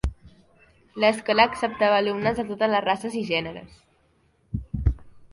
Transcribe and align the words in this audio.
L'escola 1.01 1.43
acceptava 1.49 1.99
alumnes 2.03 2.39
de 2.39 2.45
totes 2.47 2.71
les 2.75 2.83
races 2.85 3.17
i 3.19 3.21
gèneres. 3.27 3.77